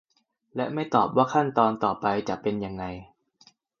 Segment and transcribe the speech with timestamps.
[0.55, 2.83] และไม่ตอบว่าขั้นตอนต่อไปจะเป็นยังไง